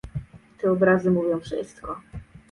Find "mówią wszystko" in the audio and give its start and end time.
1.11-2.01